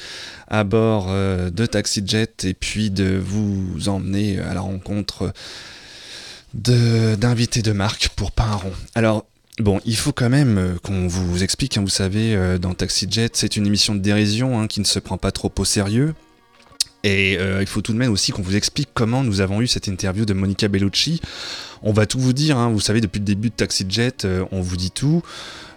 [0.49, 5.35] à bord de Taxi Jet et puis de vous emmener à la rencontre
[6.57, 8.73] d'invités de, marque pour pas un rond.
[8.95, 9.27] Alors,
[9.59, 13.07] bon, il faut quand même euh, qu'on vous explique, hein, vous savez, euh, dans Taxi
[13.11, 16.15] Jet, c'est une émission de dérision hein, qui ne se prend pas trop au sérieux.
[17.05, 19.69] Et euh, il faut tout de même aussi qu'on vous explique comment nous avons eu
[19.69, 21.21] cette interview de Monica Bellucci.
[21.83, 24.61] On va tout vous dire, hein, vous savez, depuis le début de Taxi Jet, on
[24.61, 25.23] vous dit tout.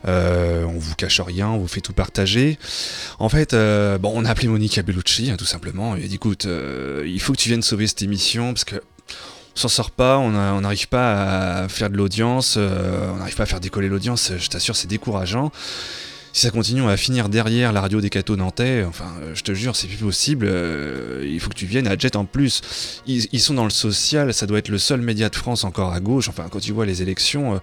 [0.05, 2.57] On vous cache rien, on vous fait tout partager.
[3.19, 5.93] En fait, bon, on a appelé Monica Bellucci, tout simplement.
[5.93, 8.77] A dit écoute, il faut que tu viennes sauver cette émission parce que
[9.59, 13.45] s'en sort pas, on n'arrive pas à faire de l'audience, euh, on n'arrive pas à
[13.45, 14.31] faire décoller l'audience.
[14.37, 15.51] Je t'assure, c'est décourageant.
[16.31, 18.83] Si ça continue, on va finir derrière la radio des cathos nantais.
[18.87, 20.45] Enfin, je te jure, c'est plus possible.
[20.47, 23.01] euh, il faut que tu viennes à Jet en plus.
[23.07, 25.91] Ils, ils sont dans le social, ça doit être le seul média de France encore
[25.91, 26.29] à gauche.
[26.29, 27.57] Enfin, quand tu vois les élections, euh,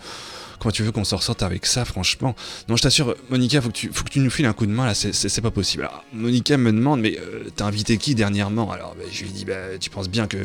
[0.58, 2.34] comment tu veux qu'on s'en sorte avec ça, franchement?
[2.68, 4.72] Non, je t'assure, Monica, faut que tu, faut que tu nous files un coup de
[4.72, 5.88] main là, c'est- pas possible.
[6.14, 8.70] Monica me demande, mais euh, t'as invité qui dernièrement?
[8.72, 10.38] Alors, bah, je lui dis, bah, tu penses bien que.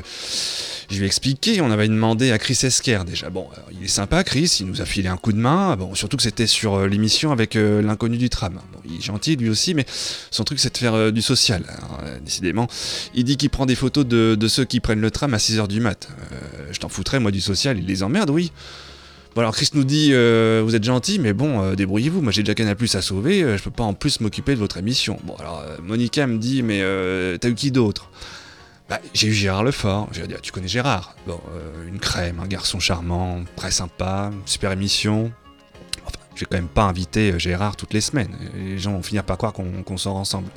[0.89, 3.29] Je lui ai expliqué, on avait demandé à Chris Esquer déjà.
[3.29, 5.77] Bon, il est sympa, Chris, il nous a filé un coup de main.
[5.77, 8.55] Bon, surtout que c'était sur euh, l'émission avec euh, l'inconnu du tram.
[8.73, 9.85] Bon, il est gentil lui aussi, mais
[10.31, 11.63] son truc c'est de faire du social.
[12.03, 12.67] Euh, décidément,
[13.15, 15.67] il dit qu'il prend des photos de, de ceux qui prennent le tram à 6h
[15.69, 16.09] du mat.
[16.71, 18.51] Je t'en foutrais, moi, du social, il les emmerde, oui.
[19.33, 22.21] Bon alors Chris nous dit euh, vous êtes gentil mais bon euh, débrouillez-vous.
[22.21, 24.59] Moi j'ai déjà Canal Plus à sauver euh, je peux pas en plus m'occuper de
[24.59, 25.19] votre émission.
[25.23, 26.81] Bon alors Monica me dit mais
[27.39, 28.09] t'as eu qui d'autre?
[28.89, 30.09] Bah, j'ai eu Gérard Lefort.
[30.11, 31.15] J'ai dit ah, tu connais Gérard?
[31.25, 31.39] Bon
[31.87, 35.31] une crème un garçon charmant très sympa super émission.
[36.05, 38.35] Enfin j'ai quand même pas invité euh, Gérard toutes les semaines.
[38.53, 40.49] Les gens vont finir par croire qu'on sort ensemble.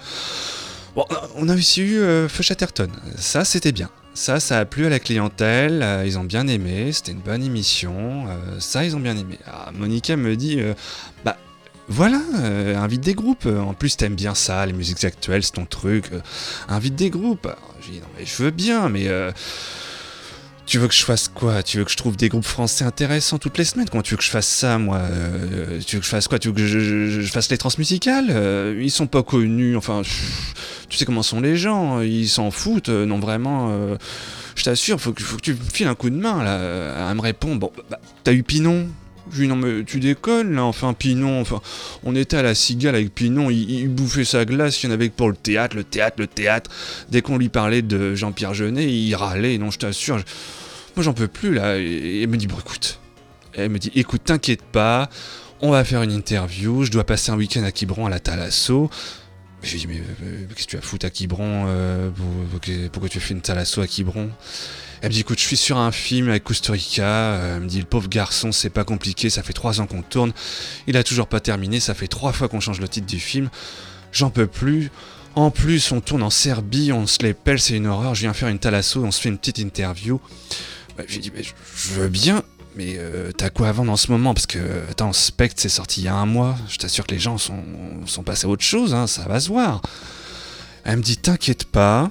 [0.96, 1.04] Bon,
[1.36, 1.98] on a aussi eu
[2.28, 2.88] Feu Chatterton.
[3.16, 3.90] Ça, c'était bien.
[4.14, 5.82] Ça, ça a plu à la clientèle.
[5.82, 6.92] euh, ils ont bien aimé.
[6.92, 8.26] C'était une bonne émission.
[8.28, 9.38] euh, ça, ils ont bien aimé.
[9.46, 10.72] Ah, Monica me dit euh,
[11.24, 11.36] Bah,
[11.88, 12.20] voilà,
[12.76, 13.46] invite des groupes.
[13.46, 16.10] En plus, t'aimes bien ça, les musiques actuelles, c'est ton truc.
[16.68, 17.48] invite des groupes.
[17.84, 19.10] J'ai dit Non, mais je veux bien, mais.
[20.64, 21.62] tu veux que je fasse quoi?
[21.64, 23.88] Tu veux que je trouve des groupes français intéressants toutes les semaines?
[23.90, 25.02] Comment tu veux que je fasse ça, moi?
[25.84, 26.38] Tu veux que je fasse quoi?
[26.38, 28.30] Tu veux que je, fasse les transmusicales?
[28.80, 30.02] Ils sont pas connus, enfin...
[30.88, 33.68] Tu sais comment sont les gens Ils s'en foutent, euh, non vraiment...
[33.70, 33.96] euh,
[34.54, 36.50] je t'assure, faut que, faut que tu me files un coup de main, là.
[36.58, 38.86] euh, Elle me répond, bon, bah, t'as eu Pinon?
[39.32, 41.62] Je lui dis, non mais tu déconnes là, enfin Pinon, enfin
[42.04, 44.92] on était à la cigale avec Pinon, il, il bouffait sa glace, il y en
[44.92, 46.70] avait que pour le théâtre, le théâtre, le théâtre.
[47.08, 50.24] Dès qu'on lui parlait de Jean-Pierre Jeunet, il râlait, non je t'assure, je-
[50.94, 51.78] moi j'en peux plus là.
[51.78, 53.00] Et, elle me dit, bon écoute,
[53.54, 55.08] elle me dit, écoute, t'inquiète pas,
[55.62, 58.20] on va faire une interview, je dois passer un week-end à Quiberon à la
[59.64, 59.70] Thalasso.
[59.72, 60.02] J'ai dit, mais
[60.54, 62.26] qu'est-ce que tu as foutu à Quiberon euh, pour-
[62.60, 64.30] pour- Pourquoi tu as fait une Thalasso à Quiberon?
[65.02, 67.02] Elle me dit, écoute, je suis sur un film avec Kusturica.
[67.04, 70.02] Euh, Elle me dit, le pauvre garçon, c'est pas compliqué, ça fait trois ans qu'on
[70.02, 70.32] tourne.
[70.86, 73.50] Il a toujours pas terminé, ça fait trois fois qu'on change le titre du film.
[74.12, 74.90] J'en peux plus.
[75.34, 78.14] En plus, on tourne en Serbie, on se les pèle, c'est une horreur.
[78.14, 80.20] Je viens faire une Thalasso, on se fait une petite interview.
[80.96, 82.42] Bah, J'ai dit, mais je, je veux bien,
[82.76, 84.34] mais euh, t'as quoi à vendre en ce moment?
[84.34, 84.58] Parce que,
[84.90, 86.56] attends, Spectre, c'est sorti il y a un mois.
[86.68, 87.62] Je t'assure que les gens sont,
[88.06, 89.80] sont passés à autre chose, hein, ça va se voir.
[90.84, 92.10] Elle me dit, t'inquiète pas.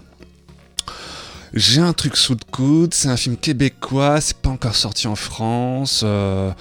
[1.53, 5.15] J'ai un truc sous le coude, c'est un film québécois, c'est pas encore sorti en
[5.15, 6.01] France.
[6.03, 6.51] euh,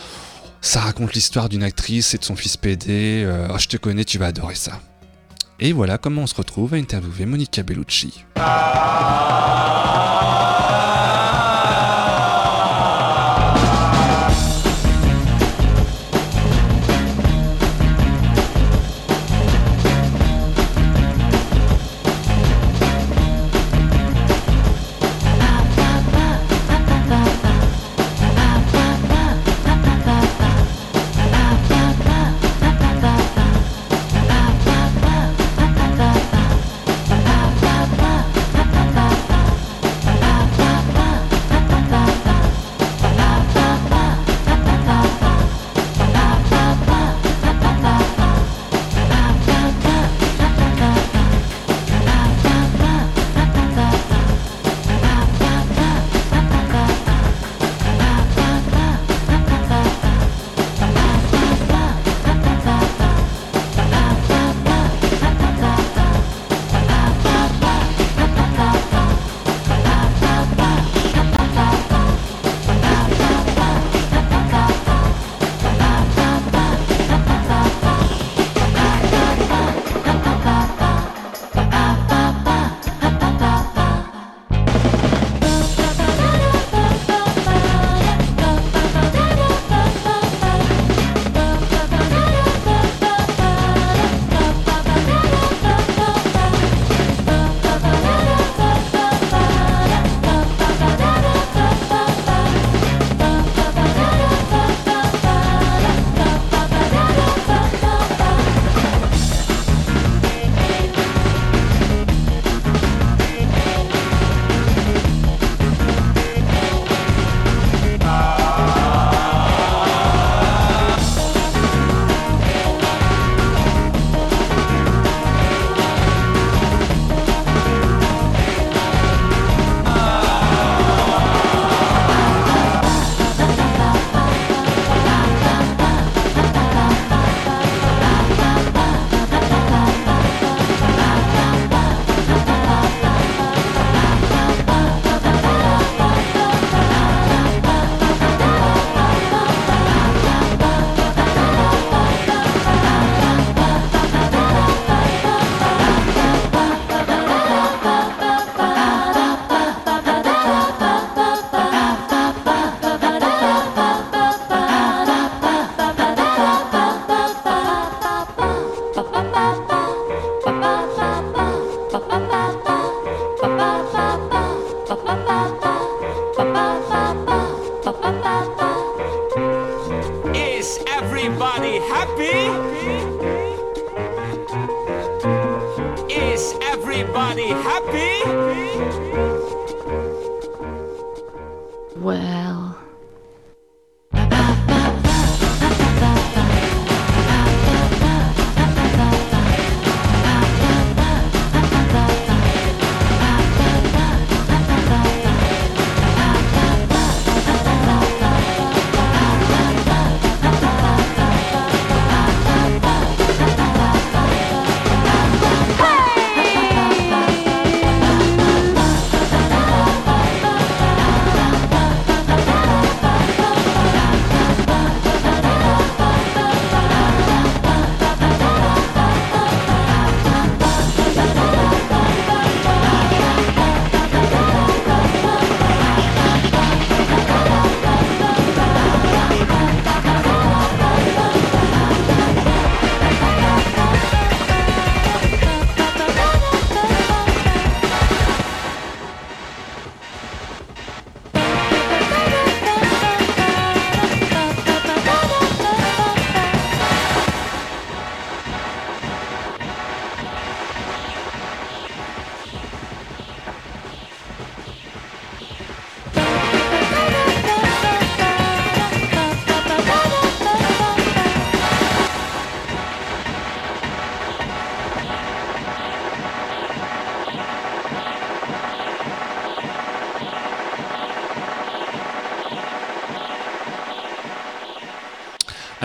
[0.61, 3.23] ça raconte l'histoire d'une actrice et de son fils PD.
[3.25, 4.81] euh, je te connais, tu vas adorer ça.
[5.61, 8.25] Et voilà comment on se retrouve à interviewer Monica Bellucci.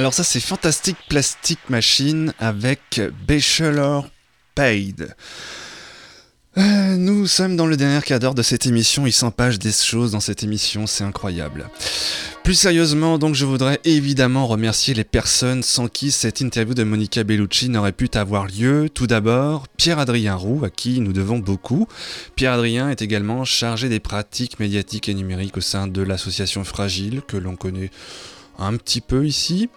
[0.08, 4.08] Alors ça c'est Fantastic Plastic Machine avec Bachelor
[4.55, 5.14] Paid.
[6.58, 10.14] Euh, nous sommes dans le dernier quart d'heure de cette émission, il s'empêche des choses
[10.14, 11.70] dans cette émission, c'est incroyable.
[12.45, 17.26] Plus sérieusement, donc je voudrais évidemment remercier les personnes sans qui cette interview de Monica
[17.26, 18.88] Bellucci n'aurait pu avoir lieu.
[18.88, 21.86] Tout d'abord, Pierre-Adrien Roux, à qui nous devons beaucoup.
[22.38, 27.36] Pierre-Adrien est également chargé des pratiques médiatiques et numériques au sein de l'association Fragile, que
[27.36, 27.91] l'on connaît
[28.58, 29.70] un petit peu ici,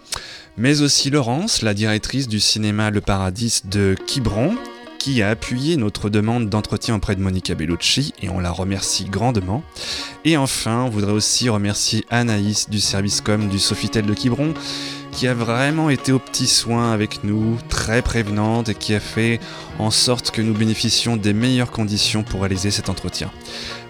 [0.57, 4.55] mais aussi Laurence, la directrice du cinéma Le Paradis de Quiberon,
[4.99, 9.63] qui a appuyé notre demande d'entretien auprès de Monica Bellucci et on la remercie grandement.
[10.25, 14.53] Et enfin, on voudrait aussi remercier Anaïs du service com du Sofitel de Quiberon
[15.11, 19.39] qui a vraiment été aux petits soins avec nous, très prévenante et qui a fait
[19.79, 23.31] en sorte que nous bénéficions des meilleures conditions pour réaliser cet entretien.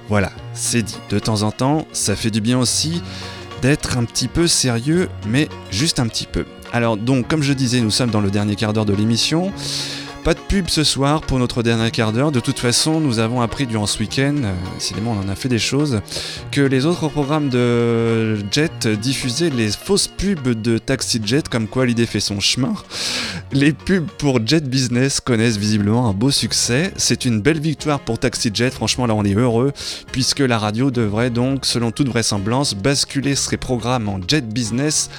[0.09, 0.97] Voilà, c'est dit.
[1.09, 3.01] De temps en temps, ça fait du bien aussi
[3.61, 6.45] d'être un petit peu sérieux, mais juste un petit peu.
[6.73, 9.51] Alors donc, comme je disais, nous sommes dans le dernier quart d'heure de l'émission.
[10.23, 12.31] Pas de pub ce soir pour notre dernier quart d'heure.
[12.31, 15.49] De toute façon, nous avons appris durant ce week-end, euh, décidément on en a fait
[15.49, 16.01] des choses,
[16.51, 21.87] que les autres programmes de Jet diffusaient les fausses pubs de Taxi Jet, comme quoi
[21.87, 22.75] l'idée fait son chemin.
[23.51, 26.93] Les pubs pour Jet Business connaissent visiblement un beau succès.
[26.97, 29.71] C'est une belle victoire pour Taxi Jet, franchement là on est heureux,
[30.11, 35.09] puisque la radio devrait donc, selon toute vraisemblance, basculer ses programmes en Jet Business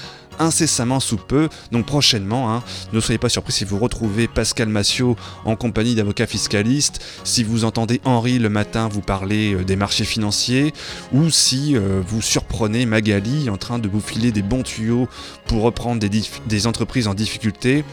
[0.42, 2.52] incessamment sous peu, donc prochainement.
[2.52, 2.62] Hein.
[2.92, 7.64] Ne soyez pas surpris si vous retrouvez Pascal Massiot en compagnie d'avocats fiscalistes, si vous
[7.64, 10.74] entendez Henri le matin vous parler euh, des marchés financiers,
[11.12, 15.08] ou si euh, vous surprenez Magali en train de vous filer des bons tuyaux
[15.46, 16.02] pour reprendre
[16.46, 17.84] des, entreprises en difficulté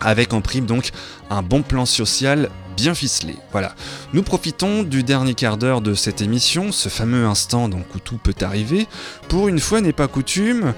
[0.00, 0.90] avec en prime donc
[1.28, 3.36] un bon plan social bien ficelé.
[3.52, 3.74] Voilà.
[4.14, 8.34] Nous profitons du dernier quart d'heure de cette émission, ce fameux instant où tout peut
[8.40, 8.86] arriver,
[9.28, 10.72] pour une fois n'est pas coutume,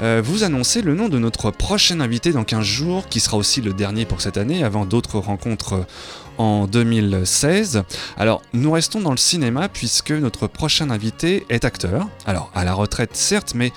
[0.00, 3.60] euh, vous annoncer le nom de notre prochain invité dans 15 jours, qui sera aussi
[3.60, 5.86] le dernier pour cette année, avant d'autres rencontres
[6.38, 7.82] en 2016.
[8.16, 12.08] Alors, nous restons dans le cinéma puisque notre prochain invité est acteur.
[12.26, 13.72] Alors, à la retraite certes, mais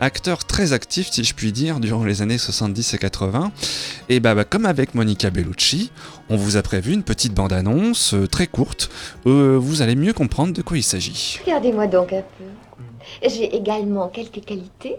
[0.00, 3.52] acteur très actif, si je puis dire, durant les années 70 et 80.
[4.08, 5.92] Et bah, bah comme avec Monica Bellucci,
[6.28, 8.90] on vous a prévu une petite bande-annonce euh, très courte.
[9.26, 11.38] Euh, vous allez mieux comprendre de quoi il s'agit.
[11.44, 13.28] Regardez-moi donc un peu.
[13.28, 14.96] J'ai également quelques qualités.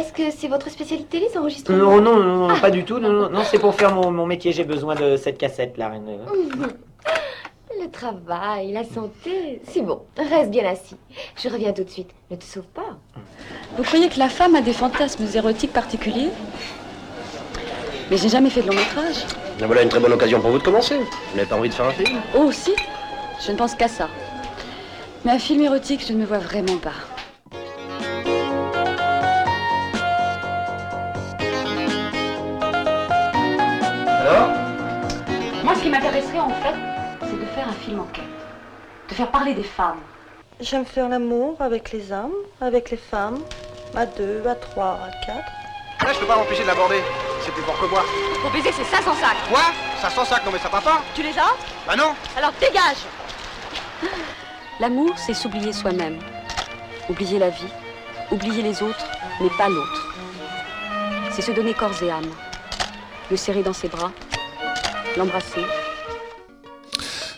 [0.00, 2.60] Est-ce que c'est votre spécialité, les enregistrements Non, non, non, non, Ah.
[2.60, 2.98] pas du tout.
[2.98, 4.50] Non, non, non, c'est pour faire mon, mon métier.
[4.52, 5.92] J'ai besoin de cette cassette là.
[5.94, 6.18] Une-
[7.82, 9.60] Le travail, la santé.
[9.64, 10.96] C'est bon, reste bien assis.
[11.36, 12.10] Je reviens tout de suite.
[12.30, 12.98] Ne te sauve pas.
[13.76, 16.28] Vous croyez que la femme a des fantasmes érotiques particuliers?
[18.10, 19.24] Mais j'ai jamais fait de long métrage.
[19.58, 20.96] Ben voilà une très bonne occasion pour vous de commencer.
[20.98, 22.18] Vous n'avez pas envie de faire un film?
[22.36, 22.72] Oh, si
[23.46, 24.08] Je ne pense qu'à ça.
[25.24, 26.92] Mais un film érotique, je ne me vois vraiment pas.
[35.80, 36.74] Ce qui m'intéresserait en fait,
[37.22, 38.24] c'est de faire un film enquête.
[39.08, 40.00] De faire parler des femmes.
[40.60, 43.38] J'aime faire l'amour avec les hommes, avec les femmes,
[43.96, 45.50] à deux, à trois, à quatre.
[46.04, 47.00] Là, je peux pas m'empêcher de l'aborder.
[47.42, 48.02] C'est plus fort que moi.
[48.42, 49.48] Pour baiser, c'est 500 sacs.
[49.48, 49.62] Quoi?
[50.02, 51.56] 500 sacs, non mais ça va pas Tu les as?
[51.86, 53.06] Bah non Alors dégage
[54.80, 56.18] L'amour, c'est s'oublier soi-même.
[57.08, 57.72] Oublier la vie,
[58.30, 59.06] oublier les autres,
[59.40, 60.14] mais pas l'autre.
[61.30, 62.30] C'est se donner corps et âme.
[63.30, 64.10] Le serrer dans ses bras,
[65.16, 65.62] l'embrasser,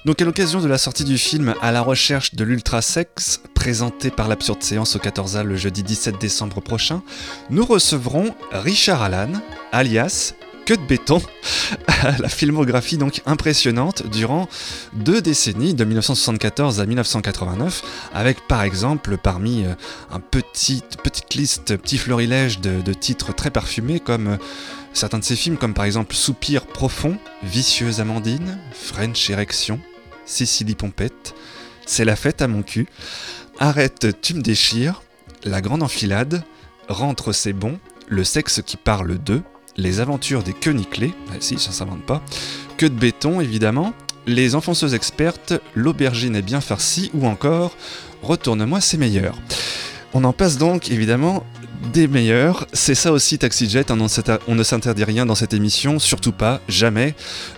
[0.05, 4.29] Donc à l'occasion de la sortie du film À la recherche de l'ultrasex, présenté par
[4.29, 7.03] l'Absurde Séance au 14A le jeudi 17 décembre prochain,
[7.51, 9.33] nous recevrons Richard Allan,
[9.71, 10.35] alias
[10.67, 11.23] Que de béton,
[12.19, 14.49] la filmographie donc impressionnante durant
[14.93, 19.75] deux décennies, de 1974 à 1989, avec par exemple parmi euh,
[20.11, 24.37] un petit, petite liste, petit florilège de, de titres très parfumés comme euh,
[24.93, 29.81] certains de ses films, comme par exemple Soupir profond, Vicieuse Amandine, French Erection,
[30.25, 31.35] Cécilie Pompette,
[31.87, 32.87] C'est la fête à mon cul,
[33.59, 35.03] Arrête, tu me déchires,
[35.45, 36.45] La grande enfilade,
[36.89, 37.79] Rentre, c'est bon,
[38.09, 39.43] Le sexe qui parle d'eux,
[39.77, 42.23] Les aventures des queues nickelées, si, ça s'invente pas,
[42.77, 43.95] Que de béton évidemment,
[44.27, 47.77] Les enfonceuses expertes, L'aubergine est bien farcie, ou encore
[48.23, 49.37] Retourne-moi, c'est meilleur.
[50.15, 51.43] On en passe donc évidemment
[51.93, 52.67] des meilleurs.
[52.73, 56.61] C'est ça aussi Taxi Jet, s'inter- on ne s'interdit rien dans cette émission, surtout pas,
[56.69, 57.15] jamais.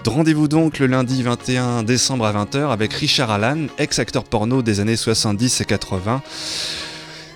[0.07, 4.97] Rendez-vous donc le lundi 21 décembre à 20h avec Richard Allan, ex-acteur porno des années
[4.97, 6.22] 70 et 80.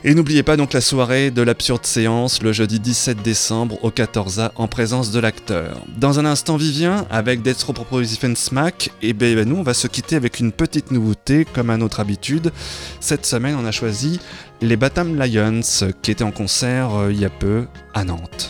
[0.05, 4.53] Et n'oubliez pas donc la soirée de l'absurde séance le jeudi 17 décembre au 14A
[4.55, 5.77] en présence de l'acteur.
[5.97, 9.75] Dans un instant Vivien avec Death Row Proposition Smack, et ben, ben, nous on va
[9.75, 12.53] se quitter avec une petite nouveauté comme à notre habitude.
[13.01, 14.21] Cette semaine on a choisi
[14.61, 15.61] les Batam Lions
[16.01, 18.49] qui étaient en concert euh, il y a peu à Nantes.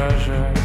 [0.00, 0.57] Of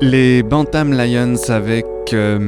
[0.00, 2.38] Les Bantam Lions avec euh.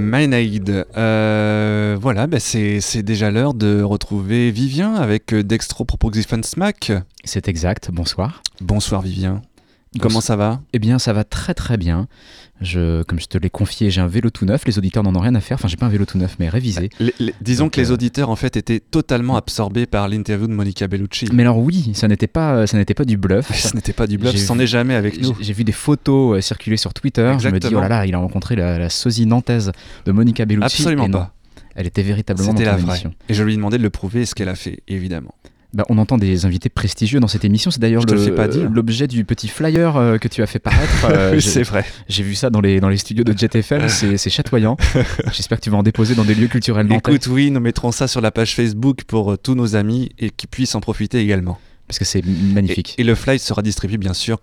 [0.96, 6.92] Euh, voilà, bah c'est déjà l'heure de retrouver Vivien avec euh, Dextro Proposition Smack.
[7.24, 8.42] C'est exact, bonsoir.
[8.60, 9.42] Bonsoir Vivien.
[9.98, 10.60] Comment ça va?
[10.72, 12.06] Eh bien, ça va très très bien.
[12.60, 14.64] Je, comme je te l'ai confié, j'ai un vélo tout neuf.
[14.66, 15.56] Les auditeurs n'en ont rien à faire.
[15.56, 16.90] Enfin, j'ai pas un vélo tout neuf, mais révisé.
[17.00, 20.46] Les- les- disons Donc, que les euh, auditeurs en fait étaient totalement absorbés par l'interview
[20.46, 21.26] de Monica Bellucci.
[21.32, 23.50] Mais alors oui, ça n'était pas, ça n'était pas du bluff.
[23.54, 25.34] Ce n'était pas du bluff, ça vu- est jamais avec nous.
[25.40, 27.34] J'ai- vu des photos euh, circuler sur Twitter.
[27.40, 29.72] Je me dis oh là là, il a rencontré la, la sosie nantaise
[30.04, 30.66] de Monica Bellucci.
[30.82, 31.34] Absolument Et non, pas.
[31.74, 32.92] Elle était véritablement C'était dans la ton vraie.
[32.92, 33.14] émission.
[33.28, 35.34] Et je lui ai demandé de le prouver, ce qu'elle a fait, évidemment.
[35.72, 37.70] Bah, on entend des invités prestigieux dans cette émission.
[37.70, 41.04] C'est d'ailleurs l'objet du petit flyer euh, que tu as fait paraître.
[41.10, 41.84] euh, Oui, c'est vrai.
[42.08, 43.88] J'ai vu ça dans les, dans les studios de JetFM.
[43.88, 44.76] C'est chatoyant.
[45.32, 47.12] J'espère que tu vas en déposer dans des lieux culturels nantais.
[47.12, 50.30] Écoute, oui, nous mettrons ça sur la page Facebook pour euh, tous nos amis et
[50.30, 51.58] qui puissent en profiter également.
[51.86, 52.94] Parce que c'est magnifique.
[52.98, 54.38] Et, et le fly sera distribué, bien sûr,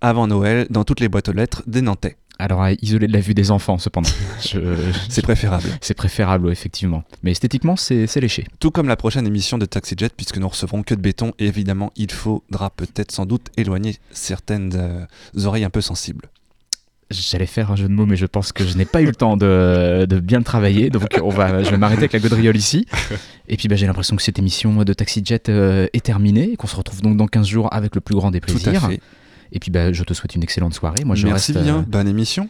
[0.00, 2.16] avant Noël, dans toutes les boîtes aux lettres des Nantais.
[2.40, 4.10] Alors à isoler de la vue des enfants, cependant.
[5.08, 5.68] C'est préférable.
[5.80, 7.02] C'est préférable, ouais, effectivement.
[7.24, 8.46] Mais esthétiquement, c'est léché.
[8.60, 11.46] Tout comme la prochaine émission de Taxi Jet, puisque nous recevrons que de béton, et
[11.46, 16.26] évidemment, il faudra peut-être sans doute éloigner certaines euh, oreilles un peu sensibles.
[17.10, 19.14] J'allais faire un jeu de mots, mais je pense que je n'ai pas eu le
[19.14, 20.90] temps de, de bien le travailler.
[20.90, 22.86] Donc on va, je vais m'arrêter avec la gaudriole ici.
[23.48, 26.56] Et puis bah, j'ai l'impression que cette émission de Taxi Jet euh, est terminée et
[26.56, 28.84] qu'on se retrouve donc dans 15 jours avec le plus grand des Tout plaisirs.
[28.84, 29.00] à fait.
[29.52, 31.04] Et puis bah, je te souhaite une excellente soirée.
[31.04, 32.48] Moi, je Merci reste, bien, euh, bonne émission.